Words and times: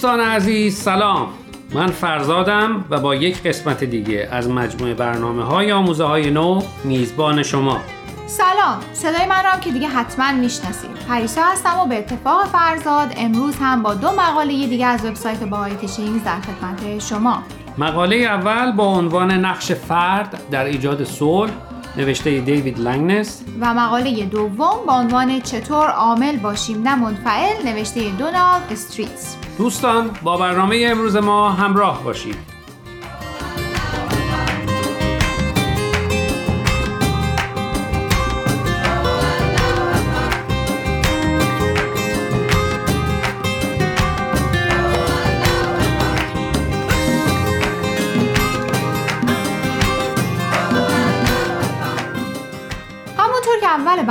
دوستان 0.00 0.20
عزیز 0.20 0.78
سلام. 0.78 1.28
من 1.74 1.86
فرزادم 1.86 2.84
و 2.90 3.00
با 3.00 3.14
یک 3.14 3.42
قسمت 3.42 3.84
دیگه 3.84 4.28
از 4.32 4.48
مجموعه 4.48 4.94
برنامه 4.94 5.44
های 5.44 5.72
آموزه 5.72 6.04
های 6.04 6.30
نو 6.30 6.62
میزبان 6.84 7.42
شما. 7.42 7.80
سلام. 8.26 8.80
صدای 8.92 9.26
من 9.26 9.42
رو 9.42 9.50
هم 9.50 9.60
که 9.60 9.70
دیگه 9.70 9.88
حتما 9.88 10.32
می‌شناسید. 10.32 10.90
پریسا 11.08 11.42
هستم 11.42 11.78
و 11.80 11.86
به 11.86 11.98
اتفاق 11.98 12.46
فرزاد 12.46 13.12
امروز 13.16 13.56
هم 13.56 13.82
با 13.82 13.94
دو 13.94 14.10
مقاله 14.10 14.66
دیگه 14.66 14.86
از 14.86 15.04
وبسایت 15.04 15.44
باهای 15.44 15.74
تیچینگز 15.74 16.24
در 16.24 16.40
خدمت 16.40 16.98
شما. 17.08 17.42
مقاله 17.78 18.16
اول 18.16 18.72
با 18.72 18.84
عنوان 18.84 19.30
نقش 19.30 19.72
فرد 19.72 20.42
در 20.50 20.64
ایجاد 20.64 21.04
صلح 21.04 21.52
نوشته 21.96 22.40
دیوید 22.40 22.78
لنگنس. 22.78 23.42
و 23.60 23.74
مقاله 23.74 24.24
دوم 24.24 24.86
با 24.86 24.92
عنوان 24.92 25.40
چطور 25.40 25.86
عامل 25.86 26.36
باشیم 26.36 26.82
نه 26.82 26.94
منفعل 26.94 27.66
نوشته 27.66 28.10
دونالد 28.18 28.62
استریتس. 28.70 29.36
دوستان 29.58 30.10
با 30.22 30.36
برنامه 30.36 30.86
امروز 30.90 31.16
ما 31.16 31.50
همراه 31.50 32.04
باشید. 32.04 32.49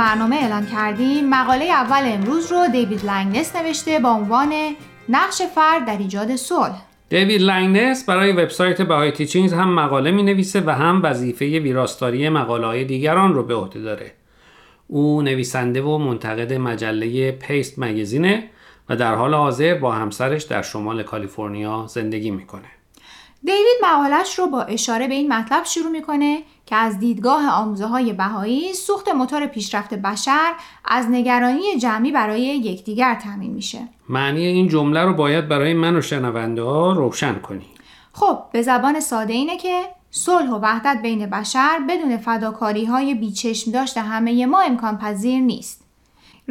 برنامه 0.00 0.36
اعلان 0.36 0.66
کردیم. 0.66 1.28
مقاله 1.28 1.64
اول 1.64 2.02
امروز 2.04 2.52
رو 2.52 2.68
دیوید 2.72 3.04
لنگنس 3.04 3.56
نوشته 3.56 3.98
با 3.98 4.10
عنوان 4.10 4.52
نقش 5.08 5.42
فرد 5.54 5.86
در 5.86 5.98
ایجاد 5.98 6.36
صلح. 6.36 6.82
دیوید 7.08 7.40
لنگنس 7.40 8.04
برای 8.04 8.32
وبسایت 8.32 8.82
Bahai 8.82 9.12
Teachings 9.12 9.52
هم 9.52 9.74
مقاله 9.74 10.10
می 10.10 10.22
نویسه 10.22 10.60
و 10.60 10.70
هم 10.70 11.00
وظیفه 11.04 11.44
ویراستاری 11.44 12.28
مقاله 12.28 12.66
های 12.66 12.84
دیگران 12.84 13.34
رو 13.34 13.42
به 13.42 13.54
عهده 13.54 13.80
داره. 13.80 14.12
او 14.86 15.22
نویسنده 15.22 15.82
و 15.82 15.98
منتقد 15.98 16.52
مجله 16.52 17.32
Paste 17.32 17.78
Magazine 17.78 18.37
ه 18.37 18.44
و 18.88 18.96
در 18.96 19.14
حال 19.14 19.34
حاضر 19.34 19.74
با 19.74 19.92
همسرش 19.92 20.42
در 20.42 20.62
شمال 20.62 21.02
کالیفرنیا 21.02 21.86
زندگی 21.88 22.30
می‌کنه. 22.30 22.68
دیوید 23.44 23.78
مقالش 23.82 24.38
رو 24.38 24.46
با 24.46 24.62
اشاره 24.62 25.08
به 25.08 25.14
این 25.14 25.32
مطلب 25.32 25.64
شروع 25.64 25.90
می‌کنه 25.90 26.42
که 26.70 26.76
از 26.76 26.98
دیدگاه 26.98 27.50
آموزه 27.50 27.86
های 27.86 28.12
بهایی 28.12 28.72
سوخت 28.72 29.08
موتور 29.08 29.46
پیشرفت 29.46 29.94
بشر 29.94 30.52
از 30.84 31.06
نگرانی 31.10 31.78
جمعی 31.78 32.12
برای 32.12 32.40
یکدیگر 32.40 33.14
تامین 33.14 33.50
میشه. 33.52 33.78
معنی 34.08 34.46
این 34.46 34.68
جمله 34.68 35.04
رو 35.04 35.14
باید 35.14 35.48
برای 35.48 35.74
من 35.74 35.96
و 35.96 36.00
شنونده 36.00 36.62
ها 36.62 36.92
روشن 36.92 37.34
کنی. 37.34 37.66
خب 38.12 38.38
به 38.52 38.62
زبان 38.62 39.00
ساده 39.00 39.32
اینه 39.32 39.56
که 39.56 39.82
صلح 40.10 40.50
و 40.50 40.58
وحدت 40.62 41.02
بین 41.02 41.26
بشر 41.26 41.78
بدون 41.88 42.16
فداکاری 42.16 42.84
های 42.84 43.14
بیچشم 43.14 43.70
داشت 43.70 43.98
همه 43.98 44.46
ما 44.46 44.60
امکان 44.60 44.98
پذیر 44.98 45.40
نیست. 45.40 45.79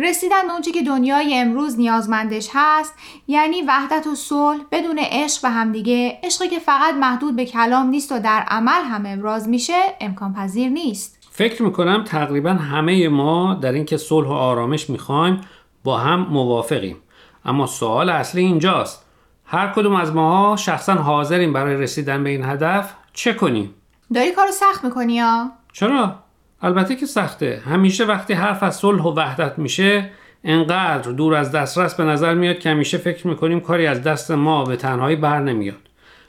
رسیدن 0.02 0.48
به 0.48 0.54
اونچه 0.54 0.72
که 0.72 0.82
دنیای 0.82 1.40
امروز 1.40 1.80
نیازمندش 1.80 2.50
هست 2.54 2.94
یعنی 3.28 3.62
وحدت 3.62 4.08
و 4.08 4.16
صلح 4.16 4.62
بدون 4.72 5.00
عشق 5.02 5.42
به 5.42 5.50
همدیگه. 5.50 6.20
عشقی 6.24 6.48
که 6.48 6.60
فقط 6.60 6.94
محدود 6.94 7.36
به 7.36 7.46
کلام 7.46 7.88
نیست 7.88 8.12
و 8.12 8.20
در 8.20 8.46
عمل 8.48 8.84
هم 8.84 9.04
ابراز 9.06 9.50
میشه 9.50 9.80
امکان 10.02 10.34
پذیر 10.34 10.70
نیست. 10.70 11.18
فکر 11.32 11.64
می‌کنم 11.64 12.04
تقریبا 12.04 12.54
همه 12.54 13.08
ما 13.10 13.54
در 13.54 13.72
اینکه 13.72 13.98
صلح 13.98 14.28
و 14.28 14.32
آرامش 14.32 14.90
می‌خوایم 14.90 15.42
با 15.84 15.98
هم 15.98 16.20
موافقیم. 16.20 16.98
اما 17.46 17.66
سوال 17.68 18.10
اصلی 18.10 18.42
اینجاست. 18.42 19.06
هر 19.46 19.68
کدوم 19.68 19.96
از 19.96 20.14
ماها 20.14 20.56
شخصا 20.56 20.94
حاضریم 20.94 21.54
برای 21.54 21.76
رسیدن 21.76 22.24
به 22.24 22.30
این 22.30 22.46
هدف 22.46 22.94
چه 23.14 23.34
کنیم؟ 23.34 23.76
داری 24.14 24.32
کارو 24.32 24.52
سخت 24.52 24.84
می‌کنی 24.84 25.14
یا؟ 25.14 25.52
چرا؟ 25.74 26.16
البته 26.62 26.96
که 26.96 27.06
سخته. 27.06 27.62
همیشه 27.66 28.06
وقتی 28.06 28.34
حرف 28.34 28.64
از 28.64 28.76
صلح 28.76 29.04
و 29.04 29.14
وحدت 29.14 29.60
میشه 29.60 30.10
انقدر 30.44 31.12
دور 31.12 31.36
از 31.36 31.52
دسترس 31.52 31.96
به 31.96 32.04
نظر 32.04 32.34
میاد 32.34 32.60
که 32.60 32.70
همیشه 32.70 32.98
فکر 32.98 33.28
می‌کنیم 33.28 33.60
کاری 33.60 33.88
از 33.88 34.04
دست 34.04 34.32
ما 34.32 34.66
به 34.66 34.76
تنهایی 34.76 35.16
بر 35.16 35.40
نمیاد 35.40 35.80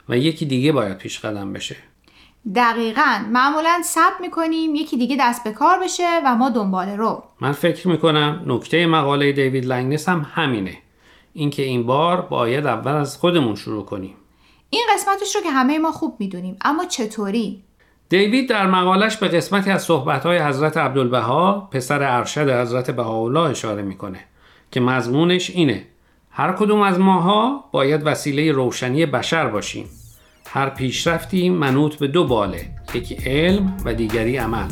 و 0.09 0.17
یکی 0.17 0.45
دیگه 0.45 0.71
باید 0.71 0.97
پیش 0.97 1.19
قدم 1.19 1.53
بشه. 1.53 1.75
دقیقا. 2.55 3.19
معمولا 3.31 3.81
سب 3.85 4.21
می‌کنیم 4.21 4.75
یکی 4.75 4.97
دیگه 4.97 5.17
دست 5.19 5.43
به 5.43 5.51
کار 5.51 5.79
بشه 5.79 6.21
و 6.25 6.35
ما 6.35 6.49
دنبال 6.49 6.89
رو. 6.89 7.23
من 7.41 7.51
فکر 7.51 7.87
می‌کنم 7.87 8.43
نکته 8.45 8.85
مقاله 8.85 9.31
دیوید 9.31 9.65
لنگنس 9.65 10.09
هم 10.09 10.27
همینه. 10.33 10.77
اینکه 11.33 11.63
این 11.63 11.85
بار 11.85 12.21
باید 12.21 12.65
اول 12.65 12.91
از 12.91 13.17
خودمون 13.17 13.55
شروع 13.55 13.85
کنیم. 13.85 14.15
این 14.69 14.83
قسمتش 14.93 15.35
رو 15.35 15.41
که 15.41 15.51
همه 15.51 15.79
ما 15.79 15.91
خوب 15.91 16.15
می‌دونیم 16.19 16.57
اما 16.61 16.85
چطوری؟ 16.85 17.63
دیوید 18.11 18.49
در 18.49 18.67
مقالش 18.67 19.17
به 19.17 19.27
قسمتی 19.27 19.71
از 19.71 19.83
صحبت‌های 19.83 20.39
حضرت 20.39 20.77
عبدالبها 20.77 21.69
پسر 21.71 22.03
ارشد 22.03 22.49
حضرت 22.49 22.91
بهاءالله 22.91 23.41
اشاره 23.41 23.81
می‌کنه 23.81 24.19
که 24.71 24.79
مضمونش 24.79 25.49
اینه 25.49 25.85
هر 26.31 26.53
کدوم 26.53 26.81
از 26.81 26.99
ماها 26.99 27.63
باید 27.71 28.01
وسیله 28.05 28.51
روشنی 28.51 29.05
بشر 29.05 29.47
باشیم. 29.47 29.85
هر 30.47 30.69
پیشرفتی 30.69 31.49
منوط 31.49 31.95
به 31.95 32.07
دو 32.07 32.27
باله 32.27 32.65
یکی 32.93 33.15
علم 33.15 33.77
و 33.85 33.93
دیگری 33.93 34.37
عمل. 34.37 34.67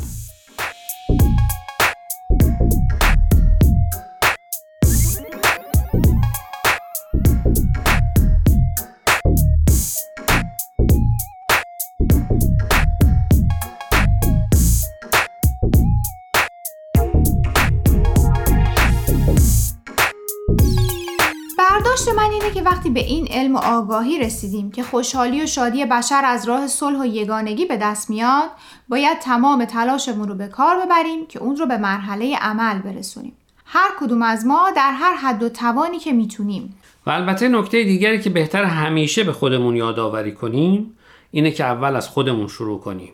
که 22.54 22.62
وقتی 22.62 22.90
به 22.90 23.00
این 23.00 23.28
علم 23.32 23.56
و 23.56 23.58
آگاهی 23.58 24.20
رسیدیم 24.20 24.72
که 24.72 24.84
خوشحالی 24.84 25.44
و 25.44 25.46
شادی 25.46 25.86
بشر 25.86 26.22
از 26.26 26.48
راه 26.48 26.68
صلح 26.68 27.02
و 27.02 27.06
یگانگی 27.06 27.66
به 27.66 27.78
دست 27.78 28.10
میاد 28.10 28.50
باید 28.90 29.20
تمام 29.20 29.66
تلاشمون 29.66 30.28
رو 30.28 30.36
به 30.36 30.48
کار 30.48 30.76
ببریم 30.86 31.26
که 31.28 31.40
اون 31.40 31.56
رو 31.56 31.66
به 31.66 31.78
مرحله 31.78 32.38
عمل 32.42 32.80
برسونیم. 32.80 33.34
هر 33.66 33.90
کدوم 34.00 34.22
از 34.22 34.46
ما 34.46 34.72
در 34.76 34.92
هر 34.92 35.16
حد 35.16 35.44
و 35.44 35.50
توانی 35.50 36.00
که 36.00 36.12
می‌تونیم. 36.12 36.76
و 37.06 37.10
البته 37.10 37.48
نکته 37.48 37.84
دیگری 37.84 38.22
که 38.22 38.30
بهتر 38.30 38.64
همیشه 38.64 39.24
به 39.24 39.32
خودمون 39.32 39.76
یادآوری 39.76 40.32
کنیم 40.32 40.98
اینه 41.32 41.52
که 41.52 41.64
اول 41.64 41.96
از 41.96 42.08
خودمون 42.08 42.48
شروع 42.48 42.80
کنیم. 42.80 43.12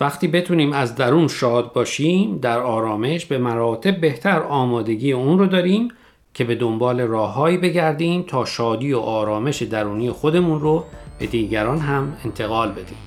وقتی 0.00 0.28
بتونیم 0.28 0.72
از 0.72 0.94
درون 0.94 1.28
شاد 1.28 1.72
باشیم 1.72 2.38
در 2.38 2.58
آرامش 2.58 3.26
به 3.26 3.38
مراتب 3.38 4.00
بهتر 4.00 4.40
آمادگی 4.40 5.12
اون 5.12 5.38
رو 5.38 5.46
داریم 5.46 5.88
که 6.34 6.44
به 6.44 6.54
دنبال 6.54 7.00
راههایی 7.00 7.56
بگردیم 7.56 8.22
تا 8.22 8.44
شادی 8.44 8.92
و 8.92 8.98
آرامش 8.98 9.62
درونی 9.62 10.10
خودمون 10.10 10.60
رو 10.60 10.84
به 11.18 11.26
دیگران 11.26 11.78
هم 11.78 12.16
انتقال 12.24 12.72
بدیم. 12.72 12.98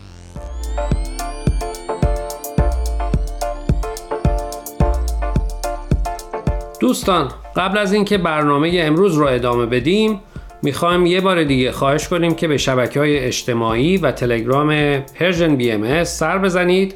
دوستان 6.80 7.32
قبل 7.56 7.78
از 7.78 7.94
اینکه 7.94 8.18
برنامه 8.18 8.72
امروز 8.76 9.18
رو 9.18 9.26
ادامه 9.26 9.66
بدیم 9.66 10.20
می‌خوایم 10.62 11.06
یه 11.06 11.22
بار 11.22 11.44
دیگه 11.44 11.72
خواهش 11.72 12.08
کنیم 12.08 12.36
که 12.36 12.48
به 12.48 12.58
شبکه 12.58 13.00
های 13.00 13.20
اجتماعی 13.20 13.98
و 13.98 14.12
تلگرام 14.12 15.00
Persian 14.99 15.55
BMS 15.55 16.03
سر 16.03 16.38
بزنید 16.38 16.96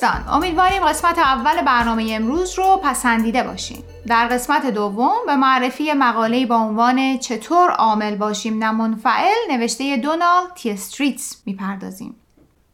دوستان 0.00 0.24
امیدواریم 0.28 0.84
قسمت 0.84 1.18
اول 1.18 1.62
برنامه 1.62 2.08
امروز 2.10 2.58
رو 2.58 2.80
پسندیده 2.84 3.42
باشین 3.42 3.78
در 4.06 4.28
قسمت 4.28 4.66
دوم 4.66 5.16
به 5.26 5.36
معرفی 5.36 5.92
مقاله 5.92 6.46
با 6.46 6.56
عنوان 6.56 7.18
چطور 7.18 7.70
عامل 7.70 8.16
باشیم 8.16 8.64
نه 8.64 8.72
منفعل 8.72 9.34
نوشته 9.50 9.96
دونالد 9.96 10.54
تی 10.54 10.70
استریتس 10.70 11.42
می‌پردازیم 11.46 12.14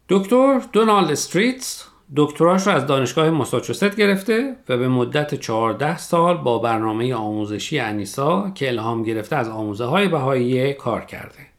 دکتر 0.08 0.60
دونالد 0.72 1.10
استریتس 1.10 1.84
دکتراش 2.16 2.66
رو 2.66 2.72
از 2.72 2.86
دانشگاه 2.86 3.30
ماساچوست 3.30 3.96
گرفته 3.96 4.56
و 4.68 4.76
به 4.76 4.88
مدت 4.88 5.34
14 5.34 5.98
سال 5.98 6.36
با 6.36 6.58
برنامه 6.58 7.14
آموزشی 7.14 7.78
انیسا 7.78 8.50
که 8.54 8.68
الهام 8.68 9.02
گرفته 9.02 9.36
از 9.36 9.48
آموزه 9.48 9.84
های 9.84 10.08
بهایی 10.08 10.74
کار 10.74 11.04
کرده. 11.04 11.55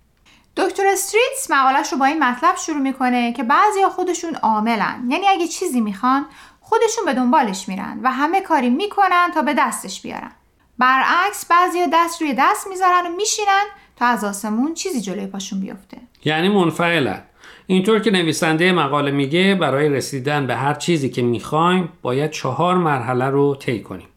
دکتر 0.57 0.88
استریتس 0.88 1.51
مقالش 1.51 1.92
رو 1.92 1.98
با 1.98 2.06
این 2.06 2.24
مطلب 2.24 2.56
شروع 2.56 2.77
می‌کنه 2.77 3.33
که 3.33 3.44
بعضی 3.44 3.86
خودشون 3.95 4.36
عاملن. 4.36 5.07
یعنی 5.09 5.27
اگه 5.27 5.48
چیزی 5.48 5.81
می‌خوان 5.81 6.25
خودشون 6.62 7.06
به 7.06 7.13
دنبالش 7.13 7.69
میرن 7.69 8.00
و 8.04 8.12
همه 8.12 8.42
کاری 8.42 8.69
می‌کنن 8.69 9.31
تا 9.33 9.42
به 9.42 9.54
دستش 9.54 10.01
بیارن. 10.01 10.31
برعکس 10.77 11.45
بعضی 11.45 11.80
دست 11.94 12.21
روی 12.21 12.36
دست 12.38 12.68
می‌ذارن 12.68 13.06
و 13.07 13.15
میشینن 13.15 13.63
تا 13.95 14.06
از 14.06 14.24
آسمون 14.24 14.74
چیزی 14.74 15.01
جلوی 15.01 15.27
پاشون 15.27 15.59
بیفته. 15.59 15.98
یعنی 16.25 16.50
منفعلن 16.50 17.21
اینطور 17.68 18.00
که 18.00 18.12
نویسنده 18.12 18.71
مقاله 18.71 19.12
میگه 19.12 19.56
برای 19.56 19.89
رسیدن 19.89 20.48
به 20.48 20.56
هر 20.56 20.74
چیزی 20.74 21.09
که 21.09 21.21
می‌خوایم 21.21 21.89
باید 22.01 22.31
چهار 22.31 22.75
مرحله 22.75 23.25
رو 23.25 23.56
طی 23.56 23.81
کنیم. 23.81 24.07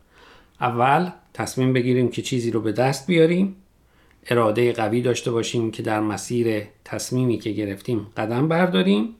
اول 0.61 1.11
تصمیم 1.35 1.73
بگیریم 1.73 2.11
که 2.11 2.23
چیزی 2.23 2.51
رو 2.51 2.61
به 2.61 2.73
دست 2.73 3.07
بیاریم. 3.07 3.57
اراده 4.27 4.73
قوی 4.73 5.03
داشته 5.03 5.31
باشیم 5.31 5.71
که 5.71 5.83
در 5.83 6.01
مسیر 6.01 6.63
تصمیمی 6.85 7.39
که 7.39 7.51
گرفتیم 7.51 8.07
قدم 8.17 8.49
برداریم. 8.49 9.15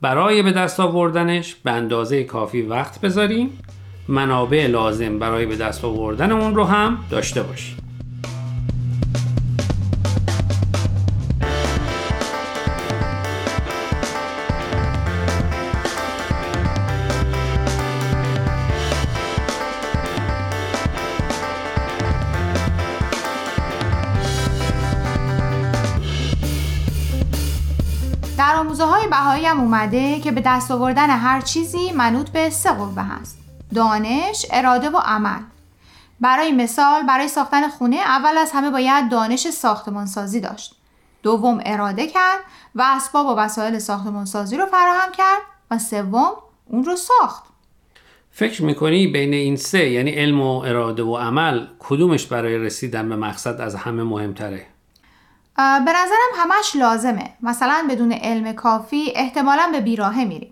برای 0.00 0.42
به 0.42 0.52
دست 0.52 0.80
آوردنش 0.80 1.54
به 1.54 1.70
اندازه 1.70 2.24
کافی 2.24 2.62
وقت 2.62 3.00
بذاریم. 3.00 3.58
منابع 4.08 4.66
لازم 4.66 5.18
برای 5.18 5.46
به 5.46 5.56
دست 5.56 5.84
آوردن 5.84 6.32
اون 6.32 6.54
رو 6.54 6.64
هم 6.64 6.98
داشته 7.10 7.42
باشیم. 7.42 7.87
آموزه 28.58 28.84
های 28.84 29.06
بهایی 29.06 29.46
هم 29.46 29.60
اومده 29.60 30.20
که 30.20 30.32
به 30.32 30.42
دست 30.46 30.70
آوردن 30.70 31.10
هر 31.10 31.40
چیزی 31.40 31.92
منوط 31.92 32.28
به 32.28 32.50
سه 32.50 32.72
قوه 32.72 33.02
هست. 33.02 33.38
دانش، 33.74 34.46
اراده 34.50 34.90
و 34.90 34.96
عمل. 34.96 35.40
برای 36.20 36.52
مثال 36.52 37.02
برای 37.02 37.28
ساختن 37.28 37.68
خونه 37.68 37.96
اول 37.96 38.38
از 38.38 38.52
همه 38.52 38.70
باید 38.70 39.10
دانش 39.10 39.50
ساختمانسازی 39.50 40.40
داشت. 40.40 40.74
دوم 41.22 41.60
اراده 41.66 42.06
کرد 42.06 42.40
و 42.74 42.82
اسباب 42.86 43.26
و 43.26 43.34
وسایل 43.34 43.78
ساختمانسازی 43.78 44.56
رو 44.56 44.66
فراهم 44.66 45.12
کرد 45.12 45.42
و 45.70 45.78
سوم 45.78 46.32
اون 46.66 46.84
رو 46.84 46.96
ساخت. 46.96 47.44
فکر 48.30 48.62
می‌کنی 48.62 49.06
بین 49.06 49.34
این 49.34 49.56
سه 49.56 49.90
یعنی 49.90 50.10
علم 50.10 50.40
و 50.40 50.58
اراده 50.58 51.02
و 51.02 51.16
عمل 51.16 51.66
کدومش 51.78 52.26
برای 52.26 52.58
رسیدن 52.58 53.08
به 53.08 53.16
مقصد 53.16 53.60
از 53.60 53.74
همه 53.74 54.02
مهمتره؟ 54.02 54.66
به 55.58 55.92
نظرم 55.92 56.32
همش 56.36 56.76
لازمه. 56.76 57.30
مثلا 57.42 57.86
بدون 57.90 58.12
علم 58.12 58.52
کافی 58.52 59.12
احتمالا 59.14 59.68
به 59.72 59.80
بیراهه 59.80 60.24
میریم. 60.24 60.50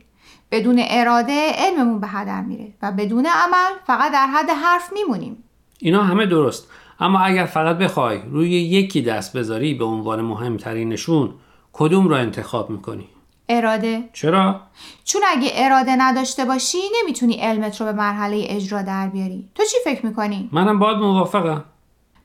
بدون 0.50 0.82
اراده 0.88 1.52
علممون 1.54 2.00
به 2.00 2.06
هدر 2.06 2.40
میره 2.40 2.72
و 2.82 2.92
بدون 2.92 3.26
عمل 3.26 3.78
فقط 3.86 4.12
در 4.12 4.26
حد 4.26 4.50
حرف 4.50 4.92
میمونیم. 4.92 5.44
اینا 5.78 6.02
همه 6.02 6.26
درست. 6.26 6.68
اما 7.00 7.20
اگر 7.20 7.46
فقط 7.46 7.78
بخوای 7.78 8.18
روی 8.30 8.50
یکی 8.50 9.02
دست 9.02 9.36
بذاری 9.36 9.74
به 9.74 9.84
عنوان 9.84 10.20
مهمترینشون 10.20 11.34
کدوم 11.72 12.08
رو 12.08 12.14
انتخاب 12.14 12.70
می‌کنی؟ 12.70 13.08
اراده. 13.48 14.08
چرا؟ 14.12 14.60
چون 15.04 15.22
اگه 15.28 15.50
اراده 15.54 15.96
نداشته 15.98 16.44
باشی 16.44 16.78
نمی‌تونی 17.02 17.34
علمت 17.34 17.80
رو 17.80 17.86
به 17.86 17.92
مرحله 17.92 18.44
اجرا 18.48 18.82
در 18.82 19.08
بیاری. 19.08 19.48
تو 19.54 19.62
چی 19.64 19.76
فکر 19.84 20.06
می‌کنی؟ 20.06 20.48
منم 20.52 20.78
باید 20.78 20.96
موافقم. 20.96 21.64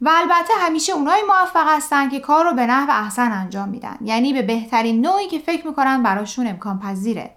و 0.03 0.09
البته 0.13 0.53
همیشه 0.59 0.93
اونای 0.93 1.21
موفق 1.27 1.65
هستن 1.67 2.09
که 2.09 2.19
کار 2.19 2.45
رو 2.45 2.53
به 2.53 2.65
نحو 2.65 3.03
احسن 3.03 3.31
انجام 3.31 3.69
میدن. 3.69 3.97
یعنی 4.01 4.33
به 4.33 4.41
بهترین 4.41 5.05
نوعی 5.05 5.27
که 5.27 5.39
فکر 5.39 5.67
می‌کنن 5.67 6.03
براشون 6.03 6.47
امکان 6.47 6.79
پذیره. 6.79 7.31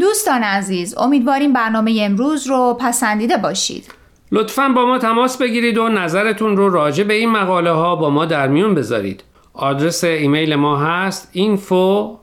دوستان 0.00 0.42
عزیز 0.42 0.98
امیدواریم 0.98 1.52
برنامه 1.52 1.98
امروز 2.02 2.46
رو 2.46 2.76
پسندیده 2.80 3.36
باشید. 3.36 3.94
لطفا 4.32 4.68
با 4.68 4.86
ما 4.86 4.98
تماس 4.98 5.38
بگیرید 5.38 5.78
و 5.78 5.88
نظرتون 5.88 6.56
رو 6.56 6.70
راجع 6.70 7.04
به 7.04 7.14
این 7.14 7.30
مقاله 7.30 7.70
ها 7.70 7.96
با 7.96 8.10
ما 8.10 8.24
در 8.24 8.48
میون 8.48 8.74
بذارید. 8.74 9.24
آدرس 9.52 10.04
ایمیل 10.04 10.54
ما 10.54 10.76
هست 10.76 11.32
info 11.34 12.18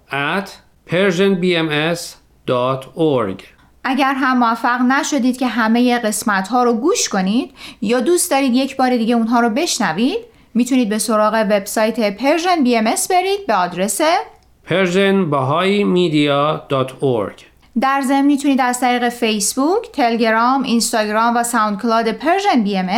persianbms.org 0.89 3.44
اگر 3.84 4.13
هم 4.13 4.38
موفق 4.38 4.81
نشدید 4.81 5.38
که 5.38 5.48
همه 5.48 6.00
قسمت 6.00 6.48
ها 6.48 6.63
رو 6.63 6.74
گوش 6.74 7.10
کنید 7.10 7.51
یا 7.81 8.00
دوست 8.00 8.31
دارید 8.31 8.54
یک 8.54 8.78
بار 8.78 8.98
دیگه 8.98 9.16
اونها 9.16 9.39
رو 9.39 9.50
بشنوید 9.50 10.19
می‌تونید 10.54 10.89
به 10.89 10.98
سراغ 10.98 11.34
وبسایت 11.34 12.18
Persian 12.18 12.66
BMS 12.66 13.07
برید 13.07 13.48
به 13.48 13.54
آدرس 13.54 14.01
persianbahaimedia.org 14.68 17.42
در 17.81 18.01
ضمن 18.01 18.25
می‌تونید 18.25 18.62
از 18.62 18.80
طریق 18.80 19.10
فیسبوک، 19.10 19.92
تلگرام، 19.92 20.63
اینستاگرام 20.63 21.38
و 21.38 21.44
SoundCloud 21.44 22.12
Persian 22.12 22.63
BMS 22.63 22.89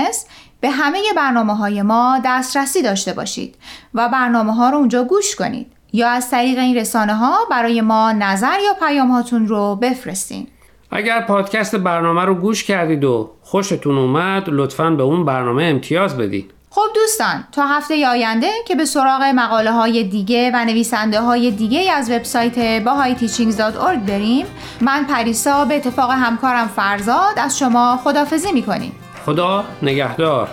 به 0.62 0.70
همه 0.70 1.00
برنامه 1.16 1.56
های 1.56 1.82
ما 1.82 2.22
دسترسی 2.26 2.82
داشته 2.82 3.14
باشید 3.14 3.56
و 3.94 4.10
برنامه 4.10 4.56
ها 4.56 4.70
رو 4.70 4.78
اونجا 4.78 5.04
گوش 5.04 5.36
کنید. 5.36 5.72
یا 5.94 6.10
از 6.10 6.30
طریق 6.30 6.58
این 6.58 6.78
رسانه 6.78 7.16
ها 7.16 7.38
برای 7.52 7.82
ما 7.82 8.12
نظر 8.12 8.58
یا 8.66 8.88
پیام 8.88 9.12
هاتون 9.12 9.48
رو 9.48 9.76
بفرستین. 9.76 10.48
اگر 10.92 11.22
پادکست 11.22 11.76
برنامه 11.76 12.26
رو 12.26 12.36
گوش 12.36 12.64
کردید 12.64 13.04
و 13.04 13.32
خوشتون 13.42 13.98
اومد 13.98 14.44
لطفا 14.48 14.90
به 14.90 15.04
اون 15.04 15.26
برنامه 15.26 15.64
امتیاز 15.64 16.18
بدید 16.18 16.52
خب 16.72 16.82
دوستان 16.96 17.44
تا 17.52 17.68
هفته 17.68 18.08
آینده 18.08 18.50
که 18.68 18.76
به 18.76 18.86
سراغ 18.86 19.22
مقاله 19.36 19.72
های 19.72 20.04
دیگه 20.04 20.52
و 20.54 20.66
نویسنده 20.66 21.22
های 21.22 21.52
دیگه 21.52 21.92
از 21.92 22.12
وبسایت 22.12 22.84
bahayteachings.org 22.86 24.10
بریم 24.10 24.46
من 24.82 25.06
پریسا 25.06 25.66
به 25.66 25.76
اتفاق 25.76 26.12
همکارم 26.12 26.68
فرزاد 26.68 27.34
از 27.38 27.60
شما 27.60 28.00
خدافزی 28.04 28.52
می‌کنیم. 28.52 28.92
خدا 29.26 29.64
نگهدار. 29.82 30.50